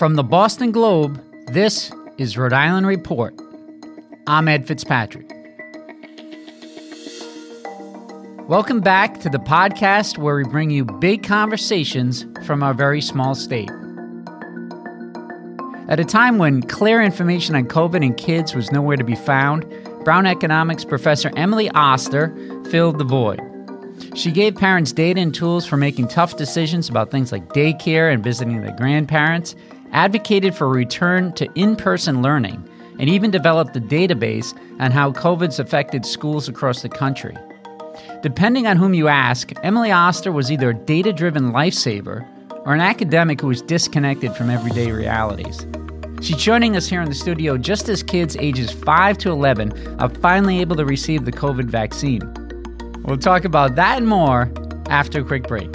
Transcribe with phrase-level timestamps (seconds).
[0.00, 3.34] From the Boston Globe, this is Rhode Island Report.
[4.26, 5.30] I'm Ed Fitzpatrick.
[8.48, 13.34] Welcome back to the podcast where we bring you big conversations from our very small
[13.34, 13.68] state.
[15.90, 19.66] At a time when clear information on COVID and kids was nowhere to be found,
[20.02, 22.34] Brown economics professor Emily Oster
[22.70, 23.38] filled the void.
[24.14, 28.24] She gave parents data and tools for making tough decisions about things like daycare and
[28.24, 29.54] visiting their grandparents,
[29.92, 32.66] advocated for a return to in person learning,
[32.98, 37.36] and even developed a database on how COVID's affected schools across the country.
[38.22, 42.26] Depending on whom you ask, Emily Oster was either a data driven lifesaver
[42.66, 45.66] or an academic who was disconnected from everyday realities.
[46.20, 50.10] She's joining us here in the studio just as kids ages 5 to 11 are
[50.10, 52.20] finally able to receive the COVID vaccine.
[53.04, 54.52] We'll talk about that and more
[54.90, 55.74] after a quick break.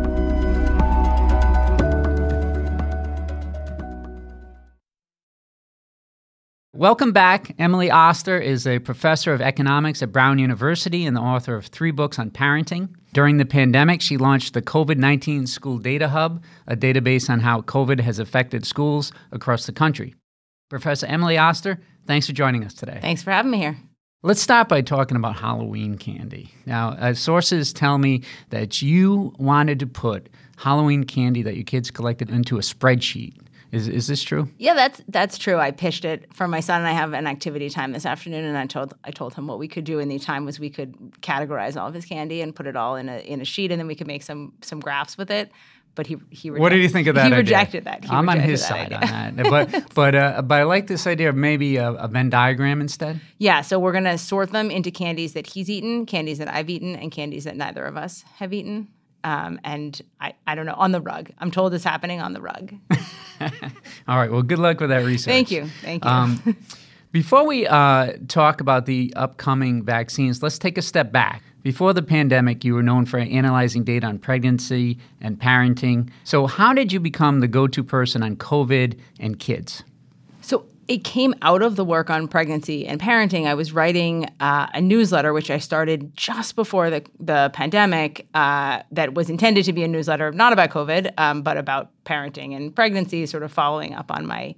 [6.81, 7.53] Welcome back.
[7.59, 11.91] Emily Oster is a professor of economics at Brown University and the author of three
[11.91, 12.89] books on parenting.
[13.13, 17.61] During the pandemic, she launched the COVID 19 School Data Hub, a database on how
[17.61, 20.15] COVID has affected schools across the country.
[20.71, 22.97] Professor Emily Oster, thanks for joining us today.
[22.99, 23.77] Thanks for having me here.
[24.23, 26.49] Let's start by talking about Halloween candy.
[26.65, 31.91] Now, uh, sources tell me that you wanted to put Halloween candy that your kids
[31.91, 33.35] collected into a spreadsheet.
[33.71, 34.49] Is is this true?
[34.57, 35.57] Yeah, that's that's true.
[35.57, 38.57] I pitched it for my son, and I have an activity time this afternoon, and
[38.57, 40.93] I told I told him what we could do in the time was we could
[41.21, 43.79] categorize all of his candy and put it all in a in a sheet, and
[43.79, 45.51] then we could make some some graphs with it.
[45.95, 47.21] But he he rejected, what did you think of that?
[47.21, 47.37] He idea?
[47.37, 48.03] rejected that.
[48.03, 49.15] He I'm rejected on his side idea.
[49.15, 52.29] on that, but but uh, but I like this idea of maybe a, a Venn
[52.29, 53.21] diagram instead.
[53.37, 56.97] Yeah, so we're gonna sort them into candies that he's eaten, candies that I've eaten,
[56.97, 58.89] and candies that neither of us have eaten.
[59.23, 61.29] Um, and I, I don't know on the rug.
[61.37, 62.73] I'm told it's happening on the rug.
[64.07, 64.31] All right.
[64.31, 65.31] Well, good luck with that research.
[65.31, 65.67] Thank you.
[65.81, 66.09] Thank you.
[66.09, 66.57] Um,
[67.11, 71.43] before we uh, talk about the upcoming vaccines, let's take a step back.
[71.63, 76.09] Before the pandemic, you were known for analyzing data on pregnancy and parenting.
[76.23, 79.83] So, how did you become the go to person on COVID and kids?
[80.91, 83.47] It came out of the work on pregnancy and parenting.
[83.47, 88.83] I was writing uh, a newsletter, which I started just before the, the pandemic, uh,
[88.91, 92.75] that was intended to be a newsletter not about COVID, um, but about parenting and
[92.75, 94.53] pregnancy, sort of following up on my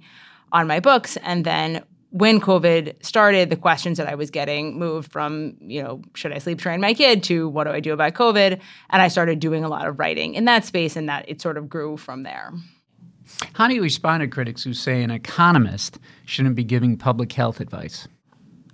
[0.50, 1.16] on my books.
[1.18, 6.02] And then when COVID started, the questions that I was getting moved from, you know,
[6.14, 8.60] should I sleep train my kid to what do I do about COVID?
[8.90, 11.56] And I started doing a lot of writing in that space, and that it sort
[11.56, 12.52] of grew from there.
[13.54, 17.60] How do you respond to critics who say an economist shouldn't be giving public health
[17.60, 18.06] advice?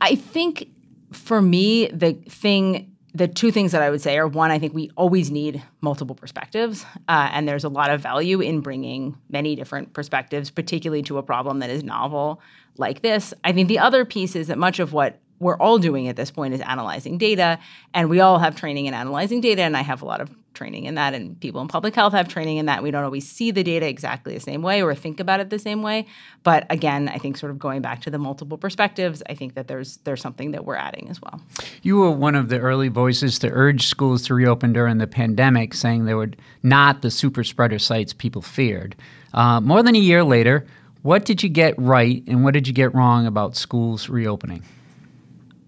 [0.01, 0.69] I think
[1.13, 4.75] for me, the thing, the two things that I would say are one, I think
[4.75, 6.85] we always need multiple perspectives.
[7.09, 11.23] Uh, and there's a lot of value in bringing many different perspectives, particularly to a
[11.23, 12.41] problem that is novel
[12.77, 13.35] like this.
[13.45, 16.31] I think the other piece is that much of what we're all doing at this
[16.31, 17.59] point is analyzing data,
[17.95, 20.85] and we all have training in analyzing data, and I have a lot of training
[20.85, 22.83] in that, and people in public health have training in that.
[22.83, 25.59] We don't always see the data exactly the same way or think about it the
[25.59, 26.07] same way.
[26.43, 29.69] But again, I think sort of going back to the multiple perspectives, I think that
[29.69, 31.41] there's there's something that we're adding as well.
[31.83, 35.73] You were one of the early voices to urge schools to reopen during the pandemic,
[35.73, 36.31] saying they were
[36.63, 38.95] not the super spreader sites people feared.
[39.33, 40.67] Uh, more than a year later,
[41.03, 44.63] what did you get right and what did you get wrong about schools reopening?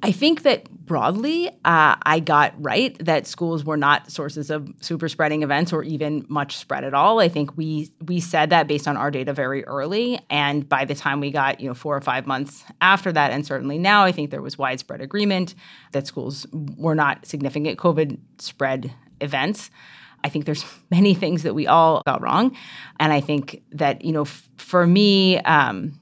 [0.04, 5.08] I think that broadly, uh, I got right that schools were not sources of super
[5.08, 7.20] spreading events or even much spread at all.
[7.20, 10.96] I think we we said that based on our data very early, and by the
[10.96, 14.10] time we got you know four or five months after that, and certainly now, I
[14.10, 15.54] think there was widespread agreement
[15.92, 19.70] that schools were not significant COVID spread events.
[20.24, 22.56] I think there's many things that we all got wrong,
[22.98, 26.00] and I think that you know f- for me, um,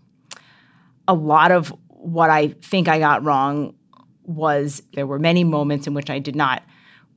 [1.07, 3.75] a lot of what I think I got wrong
[4.31, 6.63] was there were many moments in which I did not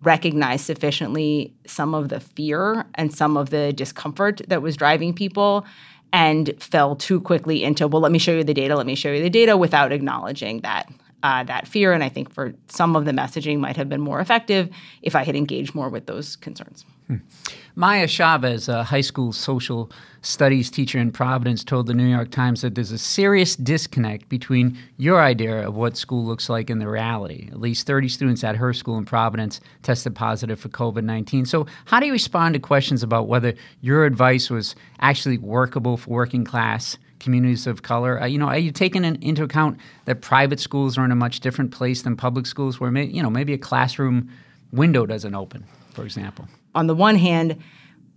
[0.02, 5.66] recognize sufficiently some of the fear and some of the discomfort that was driving people
[6.12, 9.12] and fell too quickly into well let me show you the data let me show
[9.12, 10.90] you the data without acknowledging that
[11.24, 11.94] uh, that fear.
[11.94, 14.70] And i think for some of the messaging might have been more effective
[15.02, 16.86] if i had engaged more with those concerns
[17.18, 17.54] hmm.
[17.76, 19.90] Maya Chavez, a high school social
[20.22, 24.78] studies teacher in Providence, told the New York Times that there's a serious disconnect between
[24.98, 27.50] your idea of what school looks like and the reality.
[27.52, 31.46] At least 30 students at her school in Providence tested positive for COVID 19.
[31.46, 36.12] So, how do you respond to questions about whether your advice was actually workable for
[36.12, 36.98] working class?
[37.20, 38.22] communities of color.
[38.22, 41.16] Uh, you know, are you taking in, into account that private schools are in a
[41.16, 44.30] much different place than public schools, where may, you know maybe a classroom
[44.74, 45.64] window doesn't open,
[45.94, 46.50] for example?
[46.76, 47.58] On the one hand,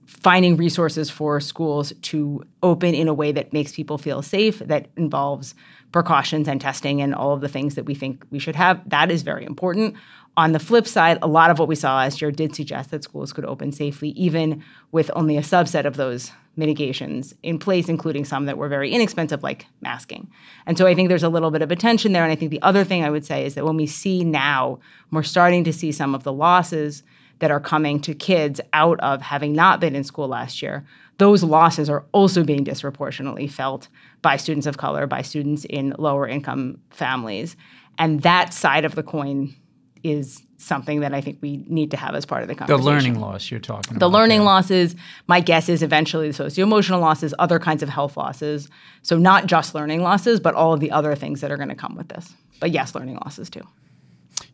[0.06, 4.88] finding resources for schools to open in a way that makes people feel safe, that
[4.96, 5.54] involves
[5.92, 8.88] precautions and testing and all of the things that we think we should have.
[8.88, 9.94] That is very important.
[10.36, 13.02] On the flip side, a lot of what we saw last year did suggest that
[13.02, 14.62] schools could open safely, even
[14.92, 19.42] with only a subset of those mitigations in place, including some that were very inexpensive,
[19.42, 20.30] like masking.
[20.66, 22.22] And so I think there's a little bit of a tension there.
[22.22, 24.78] And I think the other thing I would say is that when we see now,
[25.10, 27.02] we're starting to see some of the losses
[27.38, 30.86] that are coming to kids out of having not been in school last year,
[31.18, 33.88] those losses are also being disproportionately felt
[34.22, 37.56] by students of color, by students in lower income families.
[37.98, 39.54] And that side of the coin
[40.02, 42.84] is something that I think we need to have as part of the conversation.
[42.84, 44.00] The learning loss you're talking the about.
[44.00, 44.96] The learning losses,
[45.26, 48.68] my guess is eventually the socio-emotional losses, other kinds of health losses.
[49.02, 51.74] So not just learning losses, but all of the other things that are going to
[51.74, 52.34] come with this.
[52.60, 53.62] But yes, learning losses too.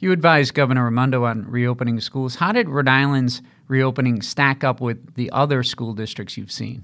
[0.03, 2.35] You advised Governor Raimondo on reopening schools.
[2.35, 6.83] How did Rhode Island's reopening stack up with the other school districts you've seen?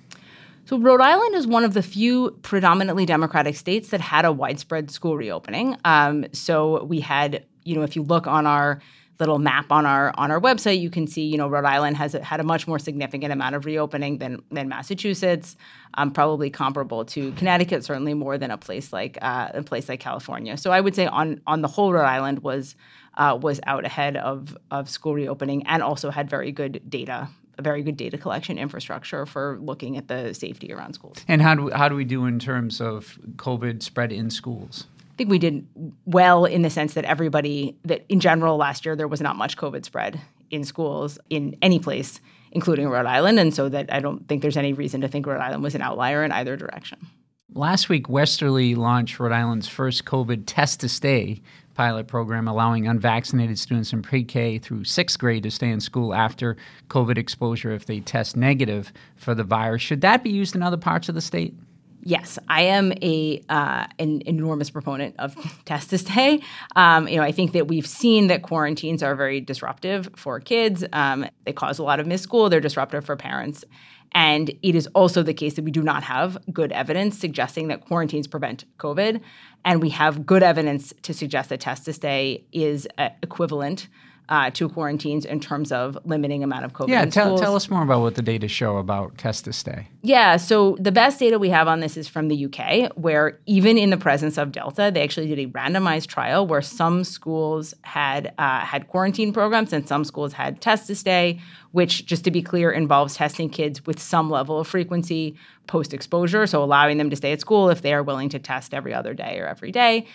[0.67, 4.93] So, Rhode Island is one of the few predominantly Democratic states that had a widespread
[4.93, 5.76] school reopening.
[5.85, 8.81] Um, so, we had, you know, if you look on our
[9.19, 12.12] little map on our on our website, you can see you know Rhode Island has
[12.12, 15.56] had a much more significant amount of reopening than than Massachusetts,
[15.94, 20.00] um, probably comparable to Connecticut, certainly more than a place like uh, a place like
[20.00, 20.56] California.
[20.56, 22.76] So I would say on on the whole, Rhode Island was
[23.19, 27.29] uh, was out ahead of of school reopening and also had very good data
[27.59, 31.19] a very good data collection infrastructure for looking at the safety around schools.
[31.26, 34.87] And how do, how do we do in terms of COVID spread in schools?
[35.00, 35.67] I think we did
[36.06, 39.56] well in the sense that everybody, that in general last year, there was not much
[39.56, 40.20] COVID spread
[40.50, 42.20] in schools in any place,
[42.53, 43.41] including Rhode Island.
[43.41, 45.82] And so that I don't think there's any reason to think Rhode Island was an
[45.82, 47.09] outlier in either direction.
[47.55, 51.43] Last week, Westerly launched Rhode Island's first COVID test to stay
[51.79, 56.13] pilot program, allowing unvaccinated students in pre K through sixth grade to stay in school
[56.13, 56.57] after
[56.89, 59.81] COVID exposure if they test negative for the virus.
[59.81, 61.55] Should that be used in other parts of the state?
[62.03, 66.41] Yes, I am a uh, an enormous proponent of test to stay.
[66.77, 70.85] Um, you know, I think that we've seen that quarantines are very disruptive for kids.
[70.93, 72.49] Um, they cause a lot of missed school.
[72.49, 73.65] They're disruptive for parents.
[74.12, 77.82] And it is also the case that we do not have good evidence suggesting that
[77.82, 79.20] quarantines prevent COVID.
[79.65, 83.89] And we have good evidence to suggest that test to stay is uh, equivalent
[84.29, 86.89] uh, to quarantines in terms of limiting amount of COVID.
[86.89, 89.89] Yeah, tell, tell us more about what the data show about test to stay.
[90.03, 93.79] Yeah, so the best data we have on this is from the UK, where even
[93.79, 98.35] in the presence of Delta, they actually did a randomized trial where some schools had
[98.39, 101.41] uh, had quarantine programs and some schools had test to stay,
[101.73, 106.47] which, just to be clear, involves testing kids with some level of frequency post exposure,
[106.47, 109.15] so allowing them to stay at school if they are willing to test every other
[109.15, 110.06] day or every day.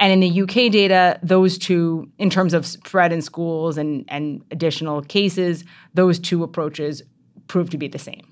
[0.00, 4.42] And in the UK data, those two, in terms of spread in schools and, and
[4.50, 7.02] additional cases, those two approaches
[7.48, 8.26] proved to be the same.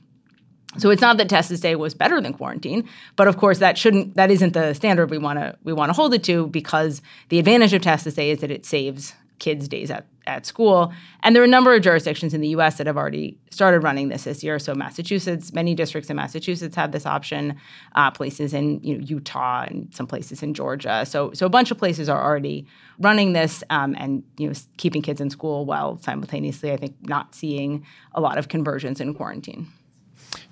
[0.78, 3.76] So it's not that test to stay was better than quarantine, but of course that
[3.76, 7.02] shouldn't that isn't the standard we want to we want to hold it to because
[7.30, 10.92] the advantage of test to stay is that it saves kids' days at, at school.
[11.22, 14.08] And there are a number of jurisdictions in the US that have already started running
[14.08, 14.58] this this year.
[14.58, 17.56] So, Massachusetts, many districts in Massachusetts have this option,
[17.94, 21.04] uh, places in you know, Utah and some places in Georgia.
[21.06, 22.66] So, so, a bunch of places are already
[22.98, 27.34] running this um, and you know, keeping kids in school while simultaneously, I think, not
[27.34, 29.66] seeing a lot of conversions in quarantine.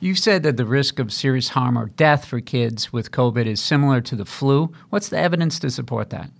[0.00, 3.60] You've said that the risk of serious harm or death for kids with COVID is
[3.60, 4.72] similar to the flu.
[4.90, 6.30] What's the evidence to support that?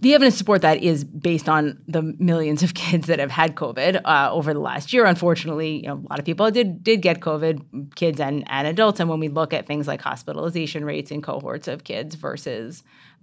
[0.00, 3.54] The evidence to support that is based on the millions of kids that have had
[3.54, 5.04] COVID uh, over the last year.
[5.04, 9.00] Unfortunately, you know, a lot of people did did get COVID, kids and, and adults.
[9.00, 12.82] And when we look at things like hospitalization rates in cohorts of kids versus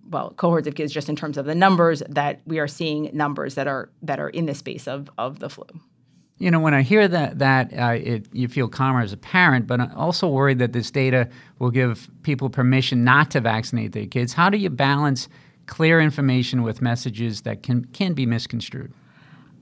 [0.10, 3.56] well, cohorts of kids just in terms of the numbers, that we are seeing numbers
[3.56, 5.66] that are that are in the space of of the flu.
[6.40, 9.66] You know, when I hear that, that uh, it, you feel calmer as a parent,
[9.66, 14.06] but I'm also worried that this data will give people permission not to vaccinate their
[14.06, 14.34] kids.
[14.34, 15.30] How do you balance
[15.68, 18.94] clear information with messages that can can be misconstrued?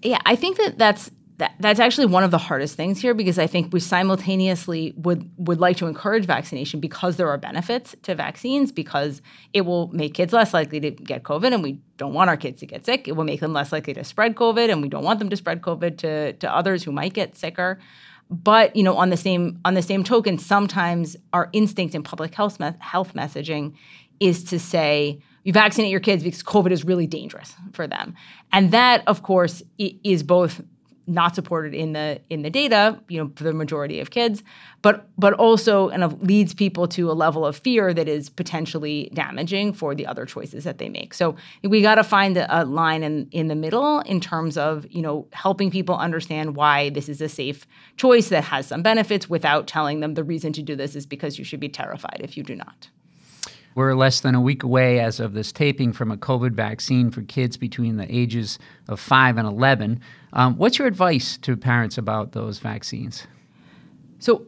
[0.01, 3.38] Yeah, I think that that's that, that's actually one of the hardest things here because
[3.38, 8.15] I think we simultaneously would would like to encourage vaccination because there are benefits to
[8.15, 9.21] vaccines because
[9.53, 12.62] it will make kids less likely to get COVID and we don't want our kids
[12.62, 13.07] to get sick.
[13.07, 15.35] It will make them less likely to spread COVID and we don't want them to
[15.35, 17.79] spread COVID to, to others who might get sicker.
[18.29, 22.33] But you know, on the same on the same token, sometimes our instinct in public
[22.33, 23.75] health me- health messaging
[24.21, 28.15] is to say you vaccinate your kids because COVID is really dangerous for them,
[28.51, 30.61] and that, of course, is both
[31.07, 34.43] not supported in the in the data, you know, for the majority of kids,
[34.81, 39.11] but but also kind of leads people to a level of fear that is potentially
[39.13, 41.13] damaging for the other choices that they make.
[41.13, 44.85] So we got to find a, a, line in in the middle in terms of
[44.89, 49.29] you know helping people understand why this is a safe choice that has some benefits
[49.29, 52.35] without telling them the reason to do this is because you should be terrified if
[52.35, 52.89] you do not.
[53.75, 57.22] We're less than a week away as of this taping from a COVID vaccine for
[57.24, 60.00] kids between the ages of 5 and 11.
[60.32, 63.27] Um, what's your advice to parents about those vaccines?
[64.20, 64.46] So,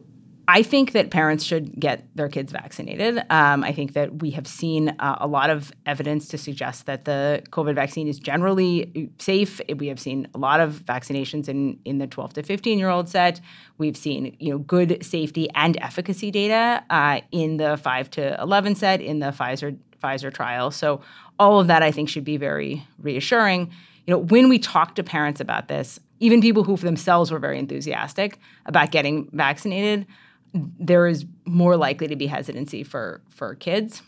[0.50, 3.18] I think that parents should get their kids vaccinated.
[3.28, 7.04] Um, I think that we have seen uh, a lot of evidence to suggest that
[7.04, 9.60] the COVID vaccine is generally safe.
[9.76, 13.10] We have seen a lot of vaccinations in, in the 12 to 15 year old
[13.10, 13.42] set.
[13.76, 18.74] We've seen you know good safety and efficacy data uh, in the 5 to 11
[18.76, 20.70] set in the Pfizer Pfizer trial.
[20.70, 21.02] So
[21.38, 23.70] all of that I think should be very reassuring.
[24.06, 27.58] You know, when we talk to parents about this, even people who themselves were very
[27.58, 30.06] enthusiastic about getting vaccinated
[30.54, 34.02] there is more likely to be hesitancy for for kids.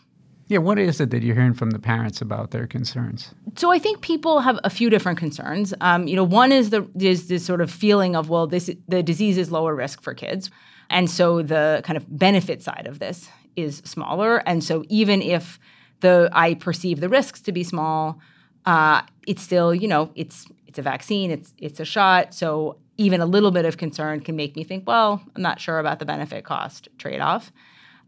[0.47, 3.33] Yeah, what is it that you're hearing from the parents about their concerns?
[3.55, 5.73] So I think people have a few different concerns.
[5.79, 9.01] Um, you know, one is the is this sort of feeling of well, this the
[9.01, 10.51] disease is lower risk for kids,
[10.89, 14.37] and so the kind of benefit side of this is smaller.
[14.45, 15.57] And so even if
[16.01, 18.19] the I perceive the risks to be small,
[18.65, 22.33] uh, it's still you know it's it's a vaccine, it's it's a shot.
[22.33, 25.79] So even a little bit of concern can make me think, well, I'm not sure
[25.79, 27.51] about the benefit cost trade off.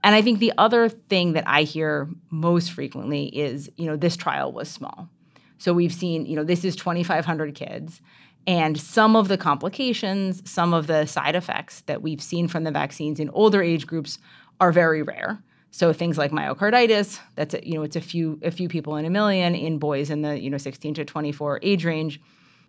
[0.04, 4.18] And I think the other thing that I hear most frequently is, you know, this
[4.18, 5.10] trial was small.
[5.58, 8.02] So we've seen, you know, this is 2,500 kids.
[8.46, 12.72] And some of the complications, some of the side effects that we've seen from the
[12.72, 14.20] vaccines in older age groups
[14.60, 15.42] are very rare.
[15.72, 19.06] So things like myocarditis, that's a, you know, it's a few a few people in
[19.06, 22.22] a million in boys in the, you know, 16 to 24 age range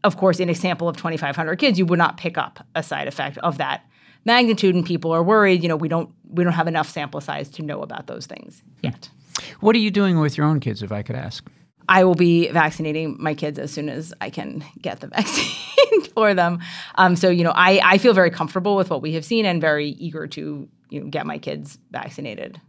[0.04, 3.08] of course, in a sample of 2,500 kids, you would not pick up a side
[3.08, 3.84] effect of that
[4.25, 5.62] magnitude, and people are worried.
[5.62, 8.62] You know, we don't we don't have enough sample size to know about those things
[8.82, 9.08] yet.
[9.61, 11.44] What are you doing with your own kids, if I could ask?
[11.88, 16.34] I will be vaccinating my kids as soon as I can get the vaccine for
[16.34, 16.61] them.
[16.94, 19.61] Um, so, you know, I, I feel very comfortable with what we have seen and
[19.61, 22.61] very eager to you know, get my kids vaccinated.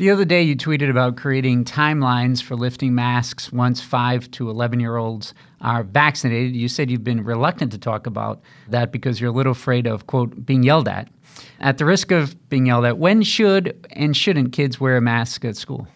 [0.00, 4.80] The other day, you tweeted about creating timelines for lifting masks once 5 to 11
[4.80, 6.56] year olds are vaccinated.
[6.56, 8.40] You said you've been reluctant to talk about
[8.70, 11.10] that because you're a little afraid of, quote, being yelled at.
[11.60, 15.44] At the risk of being yelled at, when should and shouldn't kids wear a mask
[15.44, 15.86] at school?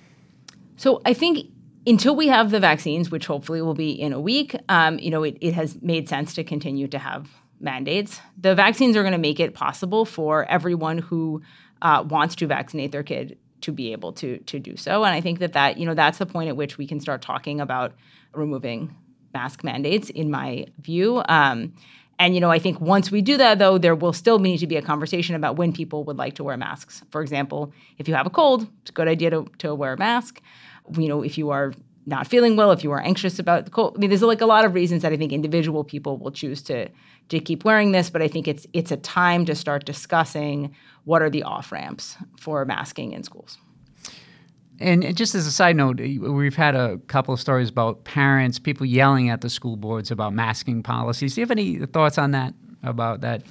[0.77, 1.47] So I think
[1.87, 5.23] until we have the vaccines, which hopefully will be in a week, um, you know,
[5.23, 8.21] it, it has made sense to continue to have mandates.
[8.37, 11.41] The vaccines are going to make it possible for everyone who
[11.81, 15.05] uh, wants to vaccinate their kid to be able to to do so.
[15.05, 17.23] And I think that that you know that's the point at which we can start
[17.23, 17.93] talking about
[18.33, 18.95] removing
[19.33, 21.23] mask mandates, in my view.
[21.29, 21.75] Um,
[22.19, 24.67] and you know, I think once we do that, though, there will still need to
[24.67, 27.03] be a conversation about when people would like to wear masks.
[27.11, 29.97] For example, if you have a cold, it's a good idea to, to wear a
[29.97, 30.41] mask.
[30.97, 31.73] You know, if you are
[32.07, 34.47] not feeling well, if you are anxious about the cold, I mean, there's like a
[34.47, 36.89] lot of reasons that I think individual people will choose to
[37.31, 38.11] to keep wearing this.
[38.11, 42.17] But I think it's it's a time to start discussing what are the off ramps
[42.39, 43.59] for masking in schools.
[44.81, 48.85] And just as a side note, we've had a couple of stories about parents, people
[48.85, 51.35] yelling at the school boards about masking policies.
[51.35, 52.55] Do you have any thoughts on that?
[52.83, 53.43] About that?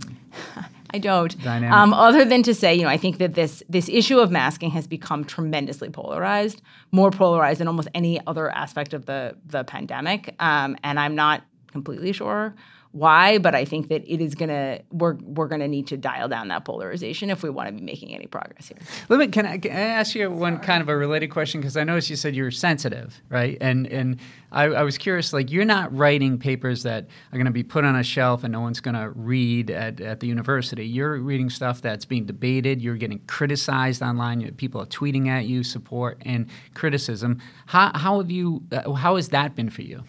[0.93, 1.35] I don't.
[1.73, 4.69] Um, other than to say, you know, I think that this this issue of masking
[4.71, 10.35] has become tremendously polarized, more polarized than almost any other aspect of the the pandemic.
[10.39, 12.53] Um, and I'm not completely sure
[12.93, 16.47] why, but I think that it is gonna we're we're gonna need to dial down
[16.49, 18.77] that polarization if we want to be making any progress here.
[19.09, 21.75] Let me can I, can I ask you one kind of a related question because
[21.75, 23.57] I noticed you said you're sensitive, right?
[23.59, 24.19] And and
[24.51, 27.83] I, I was curious, like you're not writing papers that are going to be put
[27.83, 30.85] on a shelf and no one's going to read at, at the university.
[30.85, 32.79] You're reading stuff that's being debated.
[32.79, 34.53] You're getting criticized online.
[34.53, 36.45] People are tweeting at you support and
[36.75, 37.41] criticism.
[37.65, 38.61] How how have you?
[38.71, 40.03] Uh, how has that been for you?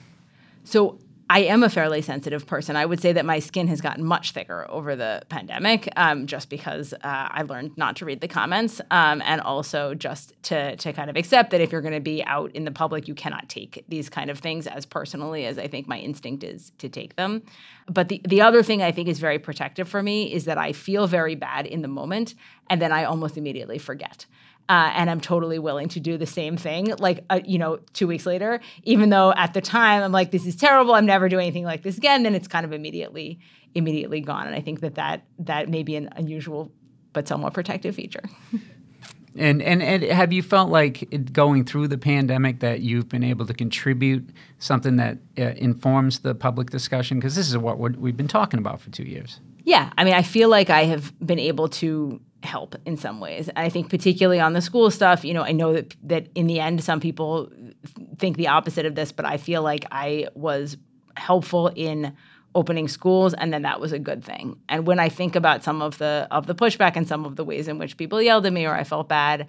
[0.64, 0.98] So
[1.34, 2.76] I am a fairly sensitive person.
[2.76, 6.48] I would say that my skin has gotten much thicker over the pandemic, um, just
[6.48, 10.92] because uh, I learned not to read the comments, um, and also just to to
[10.92, 13.48] kind of accept that if you're going to be out in the public, you cannot
[13.48, 17.16] take these kind of things as personally as I think my instinct is to take
[17.16, 17.42] them.
[17.88, 20.72] But the the other thing I think is very protective for me is that I
[20.72, 22.36] feel very bad in the moment,
[22.70, 24.26] and then I almost immediately forget.
[24.68, 28.06] Uh, and I'm totally willing to do the same thing, like uh, you know, two
[28.06, 28.60] weeks later.
[28.84, 30.94] Even though at the time I'm like, this is terrible.
[30.94, 32.22] I'm never doing anything like this again.
[32.22, 33.40] Then it's kind of immediately,
[33.74, 34.46] immediately gone.
[34.46, 36.72] And I think that that that may be an unusual
[37.12, 38.22] but somewhat protective feature.
[39.36, 43.46] And, and and have you felt like going through the pandemic that you've been able
[43.46, 44.30] to contribute
[44.60, 47.18] something that uh, informs the public discussion?
[47.18, 49.40] Because this is what we've been talking about for two years.
[49.64, 53.48] Yeah, I mean, I feel like I have been able to help in some ways.
[53.56, 56.60] I think particularly on the school stuff, you know, I know that that in the
[56.60, 57.50] end some people
[58.18, 60.76] think the opposite of this, but I feel like I was
[61.16, 62.14] helpful in
[62.54, 64.60] opening schools and then that was a good thing.
[64.68, 67.44] And when I think about some of the of the pushback and some of the
[67.44, 69.48] ways in which people yelled at me or I felt bad,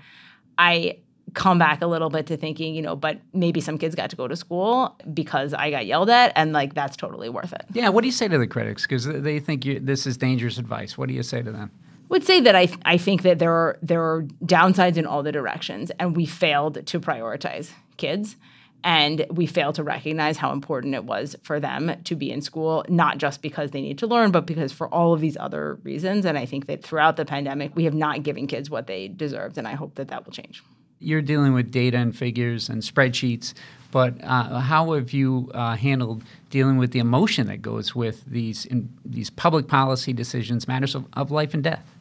[0.58, 1.00] I
[1.36, 4.15] come back a little bit to thinking, you know, but maybe some kids got to
[4.15, 7.65] go to school because I got yelled at, and like that's totally worth it.
[7.74, 7.89] Yeah.
[7.89, 8.84] What do you say to the critics?
[8.84, 10.98] Because they think you, this is dangerous advice.
[10.98, 11.72] What do you say to them?
[12.10, 15.32] would say that I, I think that there are there are downsides in all the
[15.32, 18.38] directions, and we failed to prioritize kids,
[18.84, 22.86] and we failed to recognize how important it was for them to be in school,
[22.88, 26.25] not just because they need to learn, but because for all of these other reasons.
[26.25, 29.58] And I think that throughout the pandemic, we have not given kids what they deserved,
[29.58, 30.63] and I hope that that will change.
[31.06, 33.54] You're dealing with data and figures and spreadsheets,
[33.92, 38.66] but uh, how have you uh, handled dealing with the emotion that goes with these
[38.66, 41.95] in, these public policy decisions, matters of, of life and death?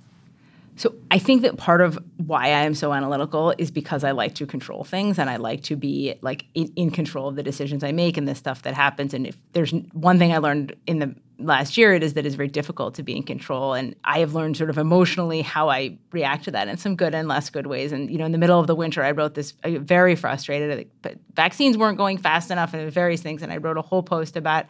[0.77, 4.35] So I think that part of why I am so analytical is because I like
[4.37, 7.85] to control things and I like to be like in, in, control of the decisions
[7.85, 9.15] I make and the stuff that happens.
[9.15, 12.35] And if there's one thing I learned in the last year, it is that it's
[12.35, 13.75] very difficult to be in control.
[13.75, 17.15] And I have learned sort of emotionally how I react to that in some good
[17.15, 17.93] and less good ways.
[17.93, 20.91] And you know, in the middle of the winter, I wrote this uh, very frustrated.
[21.03, 23.43] But vaccines weren't going fast enough and various things.
[23.43, 24.67] And I wrote a whole post about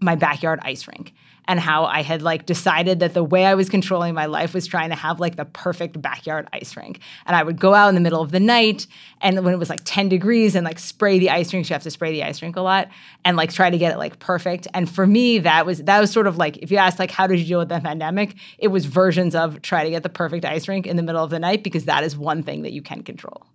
[0.00, 1.14] my backyard ice rink
[1.46, 4.66] and how I had like decided that the way I was controlling my life was
[4.66, 7.00] trying to have like the perfect backyard ice rink.
[7.26, 8.86] And I would go out in the middle of the night
[9.20, 11.82] and when it was like 10 degrees and like spray the ice rink, you have
[11.82, 12.88] to spray the ice rink a lot
[13.24, 14.66] and like try to get it like perfect.
[14.74, 17.26] And for me, that was that was sort of like if you asked like how
[17.26, 20.44] did you deal with the pandemic, it was versions of try to get the perfect
[20.44, 22.82] ice rink in the middle of the night because that is one thing that you
[22.82, 23.46] can control.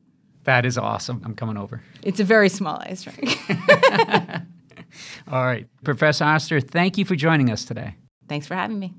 [0.46, 1.22] That is awesome.
[1.26, 1.82] I'm coming over.
[2.02, 3.38] It's a very small ice rink.
[5.32, 5.68] All right.
[5.84, 7.96] Professor Oster, thank you for joining us today.
[8.28, 8.94] Thanks for having me.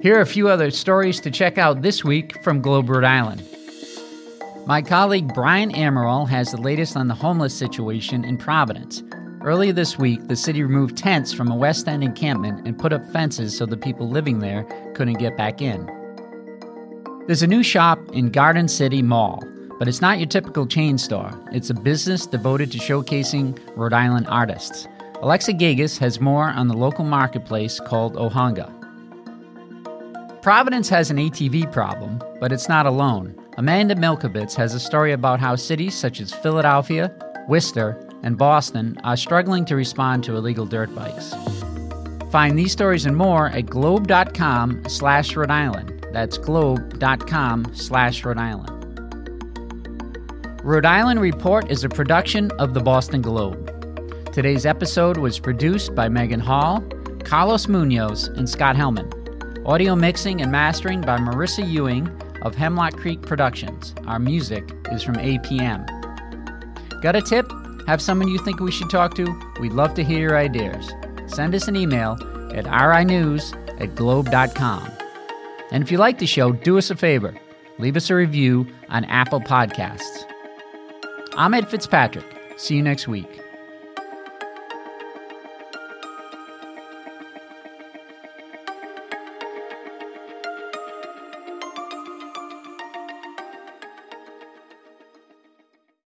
[0.00, 3.46] Here are a few other stories to check out this week from Globe, Rhode Island.
[4.66, 9.02] My colleague Brian Amaral has the latest on the homeless situation in Providence.
[9.42, 13.04] Earlier this week, the city removed tents from a West End encampment and put up
[13.12, 15.84] fences so the people living there couldn't get back in.
[17.26, 19.42] There's a new shop in Garden City Mall.
[19.82, 24.28] But it's not your typical chain store, it's a business devoted to showcasing Rhode Island
[24.28, 24.86] artists.
[25.20, 28.70] Alexa Gagosz has more on the local marketplace called Ohanga.
[30.40, 33.34] Providence has an ATV problem, but it's not alone.
[33.58, 37.12] Amanda Milkovits has a story about how cities such as Philadelphia,
[37.48, 41.34] Worcester, and Boston are struggling to respond to illegal dirt bikes.
[42.30, 46.06] Find these stories and more at globe.com slash Rhode Island.
[46.12, 48.81] That's globe.com slash Rhode Island.
[50.64, 53.68] Rhode Island Report is a production of the Boston Globe.
[54.32, 56.84] Today's episode was produced by Megan Hall,
[57.24, 59.12] Carlos Munoz, and Scott Hellman.
[59.66, 62.08] Audio mixing and mastering by Marissa Ewing
[62.42, 63.92] of Hemlock Creek Productions.
[64.06, 65.84] Our music is from APM.
[67.02, 67.50] Got a tip?
[67.88, 69.26] Have someone you think we should talk to?
[69.58, 70.92] We'd love to hear your ideas.
[71.26, 72.12] Send us an email
[72.54, 74.92] at rinews at globe.com.
[75.72, 77.34] And if you like the show, do us a favor
[77.78, 80.31] leave us a review on Apple Podcasts.
[81.34, 82.26] I'm Ed Fitzpatrick.
[82.58, 83.40] See you next week.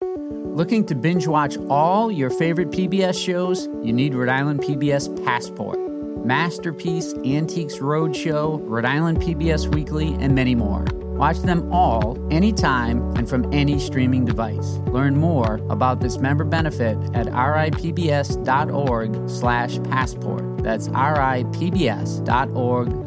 [0.02, 3.68] Looking to binge watch all your favorite PBS shows?
[3.84, 5.80] You need Rhode Island PBS Passport.
[6.26, 10.86] Masterpiece, Antiques Roadshow, Rhode Island PBS Weekly, and many more.
[11.24, 14.80] Watch them all anytime and from any streaming device.
[14.88, 20.58] Learn more about this member benefit at ripbs.org slash passport.
[20.58, 22.28] That's ripbs.org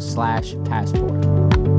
[0.00, 1.75] slash passport.